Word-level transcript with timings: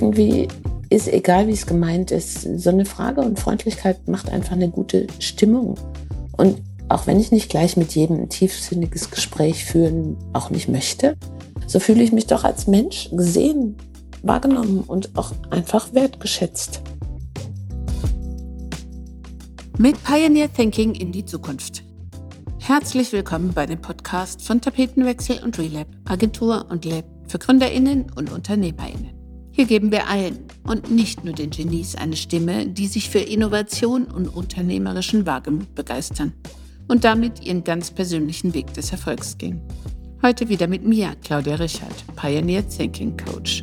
irgendwie 0.00 0.48
ist 0.88 1.08
egal, 1.08 1.46
wie 1.46 1.52
es 1.52 1.66
gemeint 1.66 2.10
ist. 2.10 2.42
So 2.58 2.70
eine 2.70 2.84
Frage 2.84 3.20
und 3.20 3.38
Freundlichkeit 3.38 4.08
macht 4.08 4.30
einfach 4.30 4.52
eine 4.52 4.70
gute 4.70 5.06
Stimmung. 5.18 5.76
Und 6.36 6.62
auch 6.88 7.06
wenn 7.06 7.20
ich 7.20 7.30
nicht 7.30 7.50
gleich 7.50 7.76
mit 7.76 7.94
jedem 7.94 8.18
ein 8.18 8.28
tiefsinniges 8.28 9.10
Gespräch 9.10 9.64
führen, 9.64 10.16
auch 10.32 10.50
nicht 10.50 10.68
möchte, 10.68 11.16
so 11.66 11.78
fühle 11.78 12.02
ich 12.02 12.12
mich 12.12 12.26
doch 12.26 12.44
als 12.44 12.66
Mensch 12.66 13.10
gesehen, 13.10 13.76
wahrgenommen 14.22 14.80
und 14.80 15.16
auch 15.16 15.32
einfach 15.50 15.92
wertgeschätzt. 15.94 16.82
Mit 19.78 20.02
Pioneer 20.02 20.52
Thinking 20.52 20.94
in 20.94 21.12
die 21.12 21.24
Zukunft. 21.24 21.84
Herzlich 22.58 23.12
willkommen 23.12 23.52
bei 23.54 23.66
dem 23.66 23.80
Podcast 23.80 24.42
von 24.42 24.60
Tapetenwechsel 24.60 25.42
und 25.44 25.58
Relab, 25.58 25.86
Agentur 26.06 26.66
und 26.70 26.84
Lab 26.84 27.04
für 27.28 27.38
GründerInnen 27.38 28.06
und 28.16 28.32
UnternehmerInnen. 28.32 29.09
Hier 29.60 29.66
geben 29.66 29.92
wir 29.92 30.08
allen 30.08 30.38
und 30.66 30.90
nicht 30.90 31.22
nur 31.22 31.34
den 31.34 31.50
Genies 31.50 31.94
eine 31.94 32.16
Stimme, 32.16 32.64
die 32.64 32.86
sich 32.86 33.10
für 33.10 33.18
Innovation 33.18 34.06
und 34.06 34.26
unternehmerischen 34.26 35.26
Wagemut 35.26 35.74
begeistern 35.74 36.32
und 36.88 37.04
damit 37.04 37.44
ihren 37.44 37.62
ganz 37.62 37.90
persönlichen 37.90 38.54
Weg 38.54 38.72
des 38.72 38.90
Erfolgs 38.90 39.36
gehen. 39.36 39.60
Heute 40.22 40.48
wieder 40.48 40.66
mit 40.66 40.86
mir, 40.86 41.14
Claudia 41.22 41.56
Richard, 41.56 41.92
Pioneer 42.16 42.66
Thinking 42.66 43.14
Coach. 43.18 43.62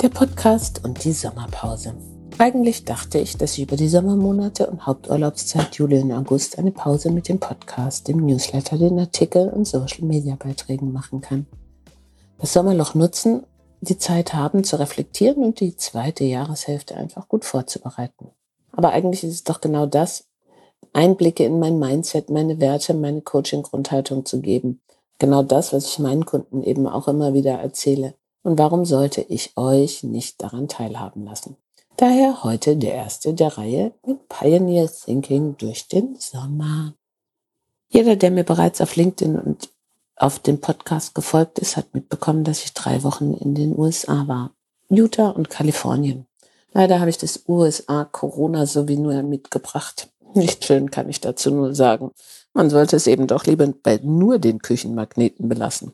Der 0.00 0.08
Podcast 0.08 0.82
und 0.82 1.04
die 1.04 1.12
Sommerpause. 1.12 1.94
Eigentlich 2.38 2.86
dachte 2.86 3.18
ich, 3.18 3.36
dass 3.36 3.58
ich 3.58 3.64
über 3.64 3.76
die 3.76 3.88
Sommermonate 3.88 4.66
und 4.66 4.86
Haupturlaubszeit 4.86 5.76
Juli 5.76 5.98
und 5.98 6.12
August 6.12 6.58
eine 6.58 6.70
Pause 6.70 7.10
mit 7.10 7.28
dem 7.28 7.38
Podcast, 7.38 8.08
dem 8.08 8.24
Newsletter, 8.24 8.78
den 8.78 8.98
Artikeln 8.98 9.50
und 9.50 9.66
Social-Media-Beiträgen 9.66 10.90
machen 10.90 11.20
kann 11.20 11.44
das 12.40 12.52
Sommerloch 12.52 12.94
nutzen, 12.94 13.44
die 13.80 13.98
Zeit 13.98 14.34
haben 14.34 14.64
zu 14.64 14.78
reflektieren 14.78 15.44
und 15.44 15.60
die 15.60 15.76
zweite 15.76 16.24
Jahreshälfte 16.24 16.96
einfach 16.96 17.28
gut 17.28 17.44
vorzubereiten. 17.44 18.30
Aber 18.72 18.90
eigentlich 18.90 19.24
ist 19.24 19.34
es 19.34 19.44
doch 19.44 19.60
genau 19.60 19.86
das, 19.86 20.24
Einblicke 20.92 21.44
in 21.44 21.58
mein 21.58 21.78
Mindset, 21.78 22.30
meine 22.30 22.60
Werte, 22.60 22.94
meine 22.94 23.20
Coaching-Grundhaltung 23.20 24.24
zu 24.24 24.40
geben. 24.40 24.80
Genau 25.18 25.42
das, 25.42 25.72
was 25.72 25.86
ich 25.86 25.98
meinen 25.98 26.24
Kunden 26.24 26.62
eben 26.62 26.86
auch 26.86 27.06
immer 27.06 27.34
wieder 27.34 27.52
erzähle. 27.52 28.14
Und 28.42 28.58
warum 28.58 28.84
sollte 28.84 29.20
ich 29.20 29.56
euch 29.56 30.02
nicht 30.02 30.42
daran 30.42 30.66
teilhaben 30.66 31.24
lassen? 31.24 31.56
Daher 31.96 32.42
heute 32.42 32.76
der 32.76 32.94
erste 32.94 33.34
der 33.34 33.58
Reihe 33.58 33.92
mit 34.06 34.28
Pioneer 34.28 34.88
Thinking 34.88 35.56
durch 35.58 35.86
den 35.88 36.16
Sommer. 36.18 36.94
Jeder, 37.88 38.16
der 38.16 38.30
mir 38.30 38.44
bereits 38.44 38.80
auf 38.80 38.96
LinkedIn 38.96 39.38
und 39.38 39.68
auf 40.20 40.38
den 40.38 40.60
Podcast 40.60 41.14
gefolgt 41.14 41.58
ist, 41.58 41.76
hat 41.76 41.94
mitbekommen, 41.94 42.44
dass 42.44 42.62
ich 42.62 42.74
drei 42.74 43.02
Wochen 43.02 43.32
in 43.32 43.54
den 43.54 43.78
USA 43.78 44.28
war. 44.28 44.54
Utah 44.90 45.30
und 45.30 45.48
Kalifornien. 45.48 46.26
Leider 46.72 47.00
habe 47.00 47.10
ich 47.10 47.16
das 47.16 47.44
USA 47.48 48.04
Corona 48.04 48.66
so 48.66 48.86
wie 48.86 48.96
nur 48.96 49.22
mitgebracht. 49.22 50.10
Nicht 50.34 50.64
schön 50.64 50.90
kann 50.90 51.08
ich 51.08 51.20
dazu 51.20 51.50
nur 51.50 51.74
sagen. 51.74 52.10
Man 52.52 52.68
sollte 52.68 52.96
es 52.96 53.06
eben 53.06 53.26
doch 53.26 53.46
lieber 53.46 53.66
bei 53.82 53.98
nur 54.02 54.38
den 54.38 54.58
Küchenmagneten 54.58 55.48
belassen. 55.48 55.92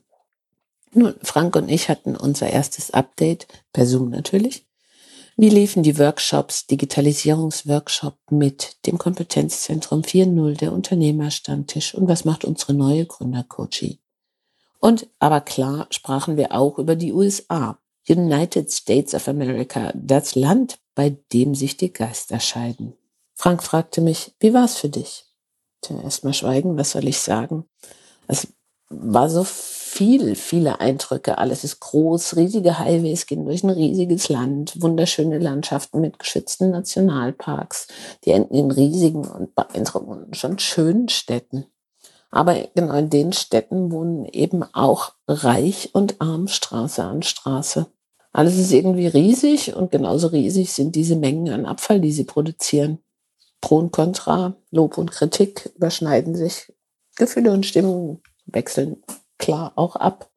Nun, 0.93 1.15
Frank 1.23 1.55
und 1.57 1.69
ich 1.69 1.89
hatten 1.89 2.17
unser 2.17 2.49
erstes 2.49 2.91
Update, 2.91 3.47
per 3.73 3.87
Zoom 3.87 4.11
natürlich. 4.11 4.67
Wie 5.37 5.51
liefen 5.51 5.83
die 5.83 5.99
Workshops, 5.99 6.67
Digitalisierungsworkshop 6.67 8.17
mit 8.31 8.87
dem 8.87 8.97
Kompetenzzentrum 8.97 10.01
4.0, 10.01 10.57
der 10.57 10.73
Unternehmerstammtisch 10.73 11.95
und 11.95 12.09
was 12.09 12.25
macht 12.25 12.45
unsere 12.45 12.73
neue 12.73 13.05
Gründercoachie? 13.05 14.01
Und 14.81 15.09
aber 15.19 15.41
klar 15.41 15.87
sprachen 15.91 16.37
wir 16.37 16.53
auch 16.53 16.79
über 16.79 16.97
die 16.97 17.13
USA, 17.13 17.79
United 18.09 18.71
States 18.71 19.15
of 19.15 19.29
America, 19.29 19.93
das 19.95 20.35
Land, 20.35 20.79
bei 20.95 21.17
dem 21.33 21.55
sich 21.55 21.77
die 21.77 21.93
Geister 21.93 22.41
scheiden. 22.41 22.95
Frank 23.35 23.63
fragte 23.63 24.01
mich, 24.01 24.35
wie 24.41 24.55
war's 24.55 24.77
für 24.77 24.89
dich? 24.89 25.25
Erstmal 26.03 26.35
schweigen, 26.35 26.77
was 26.77 26.93
soll 26.93 27.07
ich 27.07 27.19
sagen? 27.21 27.65
Es 28.27 28.49
war 28.89 29.29
so 29.29 29.45
viel, 29.45 30.35
viele 30.35 30.81
Eindrücke. 30.81 31.39
Alles 31.39 31.65
ist 31.65 31.81
groß, 31.81 32.37
riesige 32.37 32.79
Highways 32.79 33.27
gehen 33.27 33.45
durch 33.45 33.63
ein 33.63 33.71
riesiges 33.71 34.29
Land, 34.29 34.81
wunderschöne 34.81 35.39
Landschaften 35.39 36.01
mit 36.01 36.19
geschützten 36.19 36.71
Nationalparks, 36.71 37.89
die 38.25 38.33
enden 38.33 38.55
in 38.55 38.71
riesigen 38.71 39.27
und 39.27 39.55
beeindruckenden, 39.55 40.35
schon 40.35 40.59
schönen 40.59 41.09
Städten. 41.09 41.67
Aber 42.37 42.69
genau 42.75 42.93
in 42.97 43.09
den 43.09 43.33
Städten 43.33 43.91
wohnen 43.91 44.27
eben 44.27 44.63
auch 44.75 45.15
reich 45.27 45.89
und 45.95 46.21
arm 46.21 46.49
Straße 46.49 47.03
an 47.03 47.23
Straße. 47.23 47.87
Alles 48.31 48.59
ist 48.59 48.73
irgendwie 48.73 49.07
riesig 49.07 49.75
und 49.75 49.91
genauso 49.91 50.27
riesig 50.27 50.75
sind 50.75 50.97
diese 50.97 51.17
Mengen 51.17 51.51
an 51.51 51.65
Abfall, 51.65 51.99
die 51.99 52.13
sie 52.13 52.25
produzieren. 52.25 52.99
Pro 53.63 53.79
und 53.79 53.91
Contra, 53.91 54.55
Lob 54.71 54.99
und 54.99 55.13
Kritik 55.13 55.73
überschneiden 55.77 56.35
sich. 56.35 56.71
Gefühle 57.17 57.53
und 57.53 57.65
Stimmungen 57.65 58.21
wechseln 58.45 59.03
klar 59.39 59.73
auch 59.77 59.97
ab. 59.97 60.29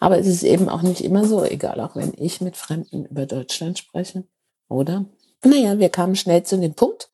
Aber 0.00 0.18
es 0.18 0.26
ist 0.26 0.42
eben 0.42 0.68
auch 0.68 0.82
nicht 0.82 1.04
immer 1.04 1.24
so, 1.24 1.44
egal 1.44 1.78
auch 1.78 1.94
wenn 1.94 2.14
ich 2.16 2.40
mit 2.40 2.56
Fremden 2.56 3.04
über 3.04 3.26
Deutschland 3.26 3.78
spreche, 3.78 4.24
oder? 4.68 5.04
Naja, 5.44 5.78
wir 5.78 5.88
kamen 5.88 6.16
schnell 6.16 6.42
zu 6.42 6.58
dem 6.58 6.74
Punkt, 6.74 7.10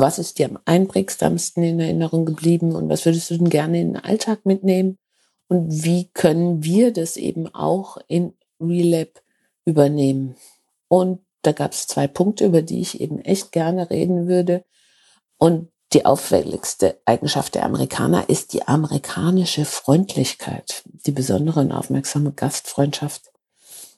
was 0.00 0.18
ist 0.18 0.38
dir 0.38 0.46
am 0.46 0.58
einprägsamsten 0.64 1.62
in 1.62 1.80
Erinnerung 1.80 2.24
geblieben 2.24 2.74
und 2.74 2.88
was 2.88 3.04
würdest 3.04 3.30
du 3.30 3.38
denn 3.38 3.50
gerne 3.50 3.80
in 3.80 3.94
den 3.94 4.02
Alltag 4.02 4.44
mitnehmen? 4.44 4.98
Und 5.48 5.84
wie 5.84 6.08
können 6.12 6.62
wir 6.62 6.92
das 6.92 7.16
eben 7.16 7.52
auch 7.54 7.96
in 8.06 8.34
Relab 8.60 9.22
übernehmen? 9.64 10.36
Und 10.88 11.20
da 11.42 11.52
gab 11.52 11.72
es 11.72 11.86
zwei 11.86 12.06
Punkte, 12.06 12.44
über 12.44 12.62
die 12.62 12.80
ich 12.80 13.00
eben 13.00 13.20
echt 13.20 13.52
gerne 13.52 13.88
reden 13.90 14.28
würde. 14.28 14.64
Und 15.38 15.70
die 15.94 16.04
auffälligste 16.04 17.00
Eigenschaft 17.06 17.54
der 17.54 17.64
Amerikaner 17.64 18.28
ist 18.28 18.52
die 18.52 18.68
amerikanische 18.68 19.64
Freundlichkeit, 19.64 20.82
die 20.84 21.12
besondere 21.12 21.60
und 21.60 21.72
aufmerksame 21.72 22.32
Gastfreundschaft. 22.32 23.30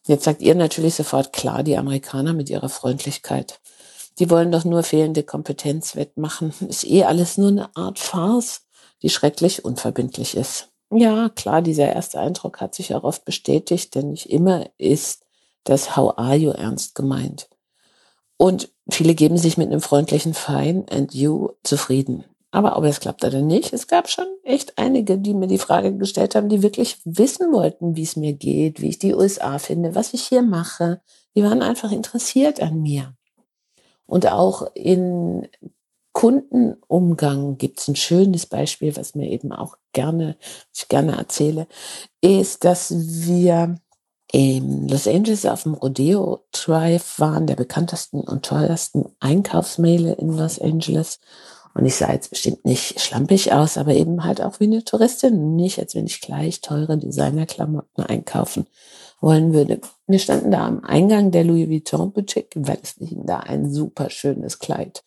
Jetzt 0.06 0.24
sagt 0.24 0.40
ihr 0.40 0.54
natürlich 0.54 0.94
sofort 0.94 1.32
klar, 1.32 1.64
die 1.64 1.76
Amerikaner 1.76 2.32
mit 2.32 2.48
ihrer 2.48 2.68
Freundlichkeit. 2.68 3.60
Die 4.20 4.30
wollen 4.30 4.52
doch 4.52 4.64
nur 4.64 4.82
fehlende 4.82 5.22
Kompetenz 5.22 5.96
wettmachen. 5.96 6.52
Ist 6.68 6.86
eh 6.86 7.04
alles 7.04 7.38
nur 7.38 7.48
eine 7.48 7.74
Art 7.74 7.98
Farce, 7.98 8.66
die 9.02 9.08
schrecklich 9.08 9.64
unverbindlich 9.64 10.36
ist. 10.36 10.68
Ja, 10.92 11.30
klar, 11.30 11.62
dieser 11.62 11.88
erste 11.88 12.20
Eindruck 12.20 12.60
hat 12.60 12.74
sich 12.74 12.94
auch 12.94 13.04
oft 13.04 13.24
bestätigt, 13.24 13.94
denn 13.94 14.10
nicht 14.10 14.28
immer 14.28 14.66
ist 14.76 15.24
das 15.64 15.96
How 15.96 16.18
are 16.18 16.36
you 16.36 16.50
ernst 16.50 16.94
gemeint. 16.94 17.48
Und 18.36 18.70
viele 18.90 19.14
geben 19.14 19.38
sich 19.38 19.56
mit 19.56 19.68
einem 19.68 19.80
freundlichen 19.80 20.34
Fine 20.34 20.84
and 20.90 21.14
you 21.14 21.50
zufrieden. 21.62 22.24
Aber 22.50 22.76
ob 22.76 22.84
es 22.84 23.00
klappt 23.00 23.24
oder 23.24 23.40
nicht, 23.40 23.72
es 23.72 23.86
gab 23.86 24.10
schon 24.10 24.26
echt 24.42 24.76
einige, 24.76 25.16
die 25.16 25.34
mir 25.34 25.46
die 25.46 25.58
Frage 25.58 25.96
gestellt 25.96 26.34
haben, 26.34 26.48
die 26.48 26.62
wirklich 26.62 26.98
wissen 27.04 27.52
wollten, 27.52 27.96
wie 27.96 28.02
es 28.02 28.16
mir 28.16 28.32
geht, 28.32 28.80
wie 28.80 28.88
ich 28.88 28.98
die 28.98 29.14
USA 29.14 29.58
finde, 29.58 29.94
was 29.94 30.12
ich 30.12 30.22
hier 30.22 30.42
mache. 30.42 31.00
Die 31.36 31.44
waren 31.44 31.62
einfach 31.62 31.92
interessiert 31.92 32.60
an 32.60 32.82
mir. 32.82 33.14
Und 34.10 34.26
auch 34.26 34.68
in 34.74 35.46
Kundenumgang 36.12 37.58
gibt 37.58 37.78
es 37.78 37.86
ein 37.86 37.94
schönes 37.94 38.44
Beispiel, 38.44 38.96
was 38.96 39.14
mir 39.14 39.30
eben 39.30 39.52
auch 39.52 39.76
gerne, 39.92 40.36
ich 40.74 40.88
gerne 40.88 41.16
erzähle, 41.16 41.68
ist, 42.20 42.64
dass 42.64 42.92
wir 42.92 43.76
in 44.32 44.88
Los 44.88 45.06
Angeles 45.06 45.46
auf 45.46 45.62
dem 45.62 45.74
Rodeo 45.74 46.40
Drive 46.50 47.20
waren, 47.20 47.46
der 47.46 47.54
bekanntesten 47.54 48.20
und 48.20 48.44
teuersten 48.44 49.06
Einkaufsmeile 49.20 50.14
in 50.14 50.36
Los 50.36 50.60
Angeles. 50.60 51.20
Und 51.74 51.86
ich 51.86 51.94
sah 51.94 52.12
jetzt 52.12 52.30
bestimmt 52.30 52.64
nicht 52.64 53.00
schlampig 53.00 53.52
aus, 53.52 53.78
aber 53.78 53.94
eben 53.94 54.24
halt 54.24 54.42
auch 54.42 54.58
wie 54.58 54.64
eine 54.64 54.82
Touristin, 54.82 55.54
nicht 55.54 55.78
als 55.78 55.94
wenn 55.94 56.06
ich 56.06 56.20
gleich 56.20 56.60
teure 56.60 56.98
Designerklamotten 56.98 58.04
einkaufen 58.04 58.66
wollen 59.20 59.52
würde. 59.52 59.80
Wir 60.06 60.18
standen 60.18 60.50
da 60.50 60.66
am 60.66 60.82
Eingang 60.84 61.30
der 61.30 61.44
Louis 61.44 61.68
Vuitton 61.68 62.12
Boutique, 62.12 62.54
weil 62.56 62.78
es 62.82 62.94
hing 62.98 63.26
da 63.26 63.40
ein 63.40 63.72
super 63.72 64.10
schönes 64.10 64.58
Kleid. 64.58 65.04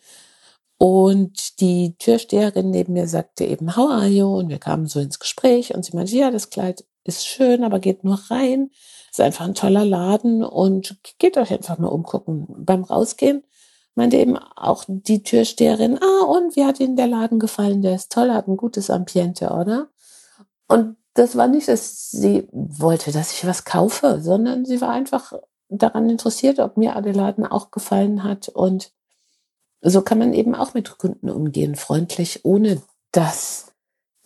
Und 0.78 1.62
die 1.62 1.96
Türsteherin 1.98 2.70
neben 2.70 2.94
mir 2.94 3.08
sagte 3.08 3.46
eben, 3.46 3.76
how 3.76 3.90
are 3.90 4.08
you? 4.08 4.28
Und 4.38 4.50
wir 4.50 4.60
kamen 4.60 4.86
so 4.88 5.00
ins 5.00 5.20
Gespräch 5.20 5.74
und 5.74 5.86
sie 5.86 5.96
meinte, 5.96 6.16
ja, 6.16 6.30
das 6.30 6.50
Kleid 6.50 6.86
ist 7.04 7.26
schön, 7.26 7.64
aber 7.64 7.80
geht 7.80 8.04
nur 8.04 8.20
rein. 8.30 8.70
Ist 9.10 9.22
einfach 9.22 9.46
ein 9.46 9.56
toller 9.56 9.86
Laden 9.86 10.44
und 10.44 10.98
geht 11.20 11.38
euch 11.38 11.52
einfach 11.52 11.78
mal 11.78 11.88
umgucken. 11.88 12.48
Beim 12.50 12.84
Rausgehen 12.84 13.44
meinte 13.96 14.18
eben 14.18 14.38
auch 14.38 14.86
die 14.88 15.24
Türsteherin, 15.24 16.00
ah, 16.02 16.26
und 16.26 16.56
wie 16.56 16.66
hat 16.66 16.80
Ihnen 16.80 16.96
der 16.96 17.08
Laden 17.08 17.40
gefallen? 17.40 17.82
Der 17.82 17.96
ist 17.96 18.12
toll, 18.12 18.32
hat 18.32 18.48
ein 18.48 18.58
gutes 18.58 18.90
Ambiente, 18.90 19.52
oder? 19.52 19.90
Und 20.68 20.98
das 21.14 21.36
war 21.36 21.48
nicht, 21.48 21.68
dass 21.68 22.12
sie 22.12 22.48
wollte, 22.52 23.12
dass 23.12 23.34
ich 23.34 23.46
was 23.46 23.66
kaufe, 23.66 24.20
sondern 24.22 24.66
sie 24.66 24.82
war 24.82 24.90
einfach 24.90 25.34
daran 25.70 26.10
interessiert, 26.10 26.60
ob 26.60 26.78
mir 26.78 26.96
Adeladen 26.96 27.46
auch 27.46 27.72
gefallen 27.72 28.24
hat. 28.24 28.50
Und 28.50 28.92
so 29.82 30.02
kann 30.02 30.18
man 30.18 30.34
eben 30.34 30.56
auch 30.56 30.74
mit 30.74 30.98
Kunden 30.98 31.30
umgehen, 31.30 31.76
freundlich, 31.76 32.46
ohne 32.46 32.82
dass 33.12 33.74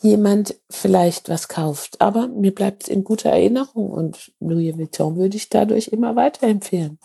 jemand 0.02 0.56
vielleicht 0.70 1.30
was 1.30 1.48
kauft. 1.48 2.00
Aber 2.00 2.28
mir 2.28 2.54
bleibt 2.54 2.84
es 2.84 2.90
in 2.90 3.04
guter 3.04 3.32
Erinnerung 3.32 3.90
und 3.90 4.32
Louis 4.40 4.78
Vuitton 4.78 5.18
würde 5.18 5.38
ich 5.38 5.50
dadurch 5.50 5.90
immer 5.90 6.16
weiterempfehlen. 6.16 7.00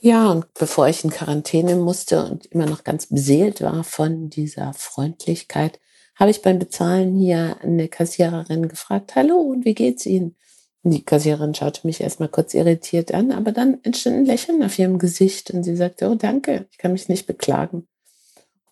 Ja, 0.00 0.30
und 0.30 0.52
bevor 0.54 0.88
ich 0.88 1.04
in 1.04 1.10
Quarantäne 1.10 1.76
musste 1.76 2.26
und 2.26 2.46
immer 2.46 2.66
noch 2.66 2.84
ganz 2.84 3.06
beseelt 3.06 3.62
war 3.62 3.84
von 3.84 4.28
dieser 4.28 4.74
Freundlichkeit, 4.74 5.80
habe 6.16 6.30
ich 6.30 6.42
beim 6.42 6.58
Bezahlen 6.58 7.16
hier 7.16 7.56
eine 7.62 7.88
Kassiererin 7.88 8.68
gefragt, 8.68 9.14
hallo, 9.14 9.36
und 9.36 9.64
wie 9.64 9.74
geht's 9.74 10.06
Ihnen? 10.06 10.36
Die 10.86 11.02
Kassiererin 11.02 11.54
schaute 11.54 11.86
mich 11.86 12.00
erstmal 12.02 12.28
kurz 12.28 12.52
irritiert 12.52 13.14
an, 13.14 13.32
aber 13.32 13.52
dann 13.52 13.78
entstand 13.84 14.16
ein 14.16 14.26
Lächeln 14.26 14.62
auf 14.62 14.78
ihrem 14.78 14.98
Gesicht 14.98 15.50
und 15.50 15.64
sie 15.64 15.76
sagte, 15.76 16.10
oh 16.10 16.14
danke, 16.14 16.66
ich 16.70 16.76
kann 16.76 16.92
mich 16.92 17.08
nicht 17.08 17.26
beklagen. 17.26 17.88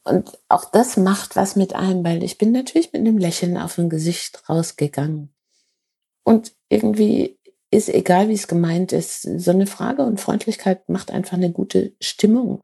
Und 0.04 0.38
auch 0.48 0.66
das 0.66 0.98
macht 0.98 1.36
was 1.36 1.56
mit 1.56 1.74
einem, 1.74 2.04
weil 2.04 2.22
ich 2.22 2.36
bin 2.36 2.52
natürlich 2.52 2.92
mit 2.92 3.00
einem 3.00 3.16
Lächeln 3.16 3.56
auf 3.56 3.76
dem 3.76 3.88
Gesicht 3.88 4.46
rausgegangen. 4.48 5.32
Und 6.22 6.52
irgendwie 6.68 7.38
ist 7.70 7.88
egal, 7.88 8.28
wie 8.28 8.34
es 8.34 8.46
gemeint 8.46 8.92
ist, 8.92 9.22
so 9.22 9.50
eine 9.50 9.66
Frage 9.66 10.02
und 10.02 10.20
Freundlichkeit 10.20 10.88
macht 10.90 11.10
einfach 11.10 11.38
eine 11.38 11.50
gute 11.50 11.94
Stimmung. 12.00 12.60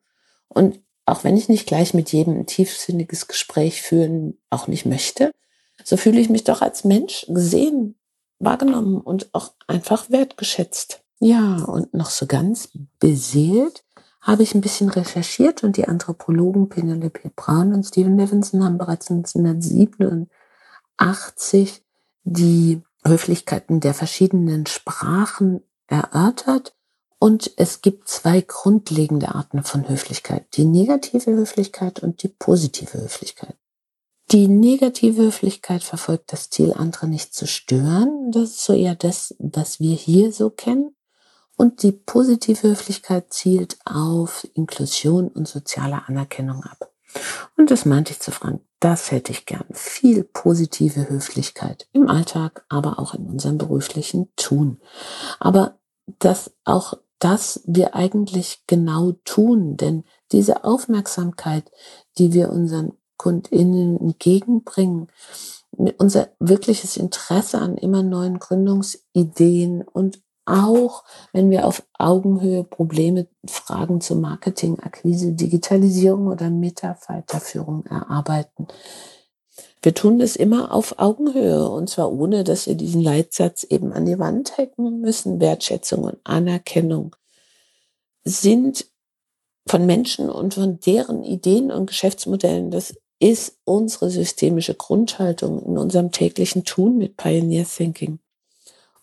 Und 0.48 0.80
auch 1.08 1.24
wenn 1.24 1.36
ich 1.36 1.48
nicht 1.48 1.66
gleich 1.66 1.94
mit 1.94 2.12
jedem 2.12 2.38
ein 2.38 2.46
tiefsinniges 2.46 3.26
Gespräch 3.28 3.82
führen, 3.82 4.38
auch 4.50 4.68
nicht 4.68 4.86
möchte, 4.86 5.32
so 5.84 5.96
fühle 5.96 6.20
ich 6.20 6.28
mich 6.28 6.44
doch 6.44 6.62
als 6.62 6.84
Mensch 6.84 7.26
gesehen 7.28 7.96
wahrgenommen 8.38 9.00
und 9.00 9.28
auch 9.32 9.54
einfach 9.66 10.10
wertgeschätzt. 10.10 11.02
Ja, 11.18 11.64
und 11.64 11.94
noch 11.94 12.10
so 12.10 12.26
ganz 12.26 12.68
beseelt 13.00 13.84
habe 14.20 14.42
ich 14.42 14.54
ein 14.54 14.60
bisschen 14.60 14.90
recherchiert 14.90 15.64
und 15.64 15.76
die 15.76 15.88
Anthropologen 15.88 16.68
Penelope 16.68 17.30
Brown 17.34 17.72
und 17.72 17.84
Stephen 17.84 18.18
Levinson 18.18 18.64
haben 18.64 18.78
bereits 18.78 19.10
1987 19.10 21.82
die 22.24 22.82
Höflichkeiten 23.04 23.80
der 23.80 23.94
verschiedenen 23.94 24.66
Sprachen 24.66 25.62
erörtert 25.86 26.74
und 27.18 27.50
es 27.56 27.82
gibt 27.82 28.08
zwei 28.08 28.40
grundlegende 28.40 29.34
Arten 29.34 29.62
von 29.64 29.88
Höflichkeit. 29.88 30.46
Die 30.54 30.64
negative 30.64 31.32
Höflichkeit 31.32 32.00
und 32.00 32.22
die 32.22 32.28
positive 32.28 33.00
Höflichkeit. 33.00 33.56
Die 34.30 34.46
negative 34.46 35.22
Höflichkeit 35.22 35.82
verfolgt 35.82 36.32
das 36.32 36.50
Ziel, 36.50 36.74
andere 36.74 37.08
nicht 37.08 37.34
zu 37.34 37.46
stören. 37.46 38.30
Das 38.30 38.50
ist 38.50 38.64
so 38.64 38.74
eher 38.74 38.94
das, 38.94 39.34
was 39.38 39.80
wir 39.80 39.96
hier 39.96 40.32
so 40.32 40.50
kennen. 40.50 40.94
Und 41.56 41.82
die 41.82 41.92
positive 41.92 42.68
Höflichkeit 42.68 43.32
zielt 43.32 43.78
auf 43.84 44.46
Inklusion 44.54 45.28
und 45.28 45.48
soziale 45.48 46.06
Anerkennung 46.06 46.62
ab. 46.62 46.92
Und 47.56 47.70
das 47.70 47.84
meinte 47.84 48.12
ich 48.12 48.20
zu 48.20 48.30
Frank. 48.30 48.62
Das 48.80 49.10
hätte 49.10 49.32
ich 49.32 49.44
gern. 49.44 49.64
Viel 49.72 50.22
positive 50.22 51.08
Höflichkeit 51.08 51.88
im 51.92 52.08
Alltag, 52.08 52.64
aber 52.68 53.00
auch 53.00 53.14
in 53.14 53.26
unserem 53.26 53.58
beruflichen 53.58 54.28
Tun. 54.36 54.80
Aber 55.40 55.78
dass 56.18 56.52
auch 56.64 56.94
das 57.18 57.62
wir 57.66 57.94
eigentlich 57.94 58.62
genau 58.66 59.12
tun, 59.24 59.76
denn 59.76 60.04
diese 60.32 60.64
Aufmerksamkeit, 60.64 61.70
die 62.18 62.32
wir 62.32 62.50
unseren 62.50 62.92
KundInnen 63.18 64.00
entgegenbringen. 64.00 65.08
Unser 65.98 66.28
wirkliches 66.38 66.96
Interesse 66.96 67.58
an 67.58 67.76
immer 67.76 68.02
neuen 68.02 68.38
Gründungsideen 68.38 69.82
und 69.82 70.22
auch 70.46 71.04
wenn 71.32 71.50
wir 71.50 71.66
auf 71.66 71.82
Augenhöhe 71.98 72.64
Probleme, 72.64 73.28
Fragen 73.46 74.00
zu 74.00 74.16
Marketing, 74.16 74.80
Akquise, 74.80 75.32
Digitalisierung 75.32 76.28
oder 76.28 76.48
Mitarbeiterführung 76.48 77.84
erarbeiten. 77.84 78.66
Wir 79.82 79.94
tun 79.94 80.18
das 80.18 80.36
immer 80.36 80.72
auf 80.72 80.98
Augenhöhe 80.98 81.68
und 81.68 81.88
zwar 81.88 82.12
ohne, 82.12 82.44
dass 82.44 82.66
wir 82.66 82.74
diesen 82.74 83.00
Leitsatz 83.00 83.64
eben 83.64 83.92
an 83.92 84.06
die 84.06 84.18
Wand 84.18 84.58
hängen 84.58 85.00
müssen. 85.00 85.40
Wertschätzung 85.40 86.04
und 86.04 86.18
Anerkennung 86.24 87.14
sind 88.24 88.86
von 89.66 89.86
Menschen 89.86 90.30
und 90.30 90.54
von 90.54 90.80
deren 90.80 91.22
Ideen 91.22 91.70
und 91.70 91.86
Geschäftsmodellen 91.86 92.70
das 92.70 92.94
ist 93.20 93.58
unsere 93.64 94.10
systemische 94.10 94.74
Grundhaltung 94.74 95.60
in 95.64 95.76
unserem 95.76 96.12
täglichen 96.12 96.64
Tun 96.64 96.98
mit 96.98 97.16
Pioneer 97.16 97.64
Thinking. 97.64 98.20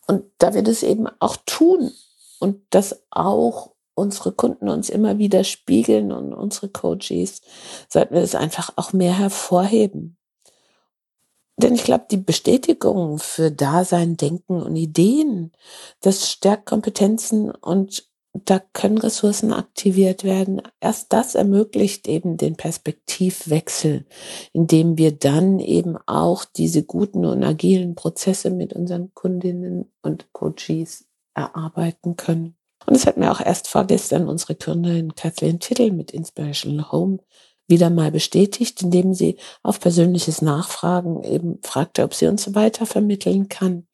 Und 0.08 0.24
da 0.38 0.54
wir 0.54 0.64
das 0.64 0.84
eben 0.84 1.08
auch 1.20 1.38
tun 1.46 1.92
und 2.40 2.62
das 2.70 3.04
auch 3.10 3.72
unsere 3.94 4.32
Kunden 4.32 4.70
uns 4.70 4.90
immer 4.90 5.18
wieder 5.18 5.44
spiegeln 5.44 6.12
und 6.12 6.34
unsere 6.34 6.70
Coaches, 6.70 7.42
sollten 7.90 8.14
wir 8.14 8.22
das 8.22 8.36
einfach 8.36 8.72
auch 8.76 8.94
mehr 8.94 9.18
hervorheben. 9.18 10.18
Denn 11.58 11.74
ich 11.74 11.84
glaube, 11.84 12.06
die 12.12 12.18
Bestätigung 12.18 13.18
für 13.18 13.50
Dasein, 13.50 14.18
Denken 14.18 14.62
und 14.62 14.76
Ideen, 14.76 15.54
das 16.02 16.30
stärkt 16.30 16.66
Kompetenzen 16.66 17.50
und 17.50 18.10
da 18.44 18.60
können 18.74 18.98
Ressourcen 18.98 19.54
aktiviert 19.54 20.26
werden. 20.26 20.62
Erst 20.82 21.14
das 21.14 21.36
ermöglicht 21.36 22.08
eben 22.08 22.36
den 22.36 22.58
Perspektivwechsel, 22.58 24.06
indem 24.52 24.98
wir 24.98 25.14
dann 25.14 25.60
eben 25.60 25.98
auch 26.06 26.44
diese 26.44 26.84
guten 26.84 27.26
und 27.26 27.44
agilen 27.44 27.96
Prozesse 27.96 28.50
mit 28.50 28.74
unseren 28.74 29.14
Kundinnen 29.14 29.90
und 30.02 30.34
Coaches 30.34 31.06
erarbeiten 31.34 32.18
können. 32.18 32.58
Und 32.86 32.96
es 32.96 33.06
hat 33.06 33.18
mir 33.18 33.32
auch 33.32 33.40
erst 33.40 33.68
vorgestern 33.68 34.28
unsere 34.28 34.56
Kundin 34.56 35.16
Kathleen 35.16 35.60
Tittel 35.60 35.92
mit 35.92 36.12
Inspirational 36.12 36.92
Home 36.92 37.20
wieder 37.68 37.90
mal 37.90 38.12
bestätigt, 38.12 38.82
indem 38.82 39.14
sie 39.14 39.38
auf 39.64 39.80
persönliches 39.80 40.42
Nachfragen 40.42 41.24
eben 41.24 41.60
fragte, 41.64 42.04
ob 42.04 42.14
sie 42.14 42.28
uns 42.28 42.54
weiter 42.56 42.86
vermitteln 42.86 43.50
kann. 43.50 43.88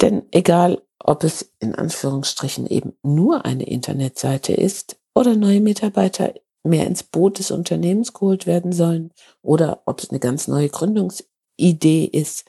Denn 0.00 0.22
egal, 0.30 0.82
ob 0.98 1.24
es 1.24 1.52
in 1.58 1.74
Anführungsstrichen 1.74 2.66
eben 2.66 2.94
nur 3.02 3.44
eine 3.44 3.64
Internetseite 3.64 4.52
ist 4.52 4.98
oder 5.14 5.34
neue 5.34 5.60
Mitarbeiter 5.60 6.34
mehr 6.62 6.86
ins 6.86 7.02
Boot 7.02 7.38
des 7.38 7.50
Unternehmens 7.50 8.12
geholt 8.12 8.46
werden 8.46 8.72
sollen 8.72 9.12
oder 9.42 9.82
ob 9.86 10.02
es 10.02 10.10
eine 10.10 10.20
ganz 10.20 10.46
neue 10.46 10.68
Gründungsidee 10.68 12.04
ist. 12.04 12.44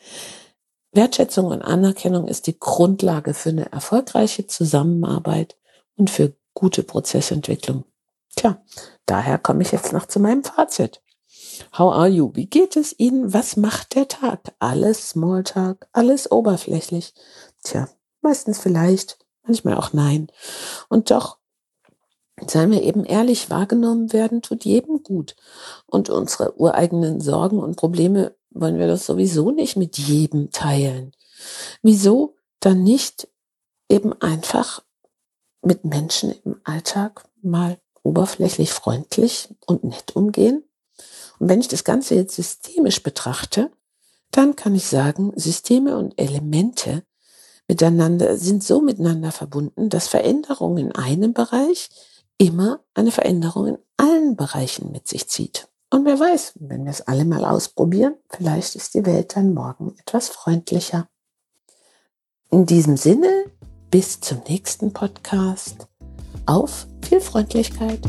Wertschätzung 0.93 1.45
und 1.45 1.61
Anerkennung 1.61 2.27
ist 2.27 2.47
die 2.47 2.59
Grundlage 2.59 3.33
für 3.33 3.49
eine 3.49 3.71
erfolgreiche 3.71 4.47
Zusammenarbeit 4.47 5.57
und 5.95 6.09
für 6.09 6.33
gute 6.53 6.83
Prozessentwicklung. 6.83 7.85
Tja, 8.35 8.61
daher 9.05 9.37
komme 9.37 9.61
ich 9.63 9.71
jetzt 9.71 9.93
noch 9.93 10.05
zu 10.05 10.19
meinem 10.19 10.43
Fazit. 10.43 11.01
How 11.77 11.93
are 11.93 12.07
you? 12.07 12.31
Wie 12.33 12.47
geht 12.47 12.75
es 12.75 12.97
Ihnen? 12.97 13.33
Was 13.33 13.57
macht 13.57 13.95
der 13.95 14.07
Tag? 14.07 14.53
Alles 14.59 15.09
Smalltalk, 15.09 15.87
alles 15.93 16.31
oberflächlich. 16.31 17.13
Tja, 17.63 17.87
Meistens 18.21 18.59
vielleicht, 18.59 19.17
manchmal 19.43 19.75
auch 19.75 19.93
nein. 19.93 20.27
Und 20.89 21.09
doch, 21.09 21.39
seien 22.47 22.71
wir 22.71 22.83
eben 22.83 23.03
ehrlich, 23.03 23.49
wahrgenommen 23.49 24.13
werden 24.13 24.41
tut 24.41 24.63
jedem 24.63 25.03
gut. 25.03 25.35
Und 25.87 26.09
unsere 26.09 26.59
ureigenen 26.59 27.19
Sorgen 27.19 27.59
und 27.59 27.77
Probleme 27.77 28.35
wollen 28.51 28.77
wir 28.77 28.87
das 28.87 29.05
sowieso 29.05 29.51
nicht 29.51 29.75
mit 29.75 29.97
jedem 29.97 30.51
teilen. 30.51 31.13
Wieso 31.81 32.35
dann 32.59 32.83
nicht 32.83 33.27
eben 33.89 34.13
einfach 34.21 34.83
mit 35.63 35.83
Menschen 35.83 36.31
im 36.43 36.61
Alltag 36.63 37.23
mal 37.41 37.79
oberflächlich 38.03 38.71
freundlich 38.71 39.49
und 39.65 39.83
nett 39.83 40.15
umgehen? 40.15 40.63
Und 41.39 41.49
wenn 41.49 41.61
ich 41.61 41.67
das 41.67 41.83
Ganze 41.83 42.15
jetzt 42.15 42.35
systemisch 42.35 43.03
betrachte, 43.03 43.71
dann 44.31 44.55
kann 44.55 44.75
ich 44.75 44.85
sagen, 44.85 45.33
Systeme 45.35 45.97
und 45.97 46.19
Elemente 46.19 47.03
miteinander, 47.67 48.37
sind 48.37 48.63
so 48.63 48.81
miteinander 48.81 49.31
verbunden, 49.31 49.89
dass 49.89 50.07
Veränderung 50.07 50.77
in 50.77 50.91
einem 50.93 51.33
Bereich 51.33 51.89
immer 52.37 52.83
eine 52.93 53.11
Veränderung 53.11 53.67
in 53.67 53.77
allen 53.97 54.35
Bereichen 54.35 54.91
mit 54.91 55.07
sich 55.07 55.27
zieht. 55.27 55.67
Und 55.89 56.05
wer 56.05 56.19
weiß, 56.19 56.53
wenn 56.55 56.85
wir 56.85 56.91
es 56.91 57.01
alle 57.01 57.25
mal 57.25 57.43
ausprobieren, 57.43 58.15
vielleicht 58.29 58.75
ist 58.75 58.93
die 58.93 59.05
Welt 59.05 59.35
dann 59.35 59.53
morgen 59.53 59.93
etwas 59.99 60.29
freundlicher. 60.29 61.07
In 62.49 62.65
diesem 62.65 62.97
Sinne, 62.97 63.45
bis 63.89 64.21
zum 64.21 64.41
nächsten 64.47 64.93
Podcast. 64.93 65.90
Auf 66.51 66.85
viel 67.07 67.21
Freundlichkeit. 67.21 68.01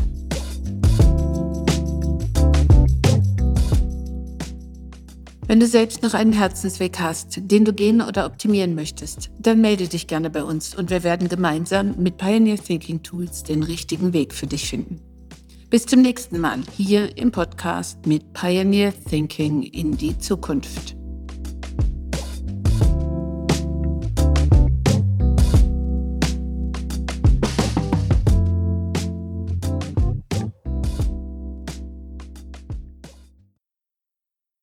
Wenn 5.47 5.61
du 5.61 5.65
selbst 5.65 6.03
noch 6.03 6.13
einen 6.13 6.33
Herzensweg 6.33 6.99
hast, 6.99 7.39
den 7.49 7.63
du 7.63 7.71
gehen 7.71 8.01
oder 8.01 8.25
optimieren 8.25 8.75
möchtest, 8.75 9.31
dann 9.39 9.61
melde 9.61 9.87
dich 9.87 10.07
gerne 10.07 10.29
bei 10.29 10.43
uns 10.43 10.75
und 10.75 10.89
wir 10.89 11.05
werden 11.05 11.29
gemeinsam 11.29 11.95
mit 11.97 12.17
Pioneer 12.17 12.57
Thinking 12.57 13.01
Tools 13.01 13.43
den 13.43 13.63
richtigen 13.63 14.11
Weg 14.11 14.33
für 14.33 14.47
dich 14.47 14.67
finden. 14.67 14.99
Bis 15.69 15.85
zum 15.85 16.01
nächsten 16.01 16.41
Mal 16.41 16.59
hier 16.75 17.17
im 17.17 17.31
Podcast 17.31 18.05
mit 18.05 18.33
Pioneer 18.33 18.93
Thinking 19.09 19.63
in 19.63 19.95
die 19.95 20.17
Zukunft. 20.17 20.97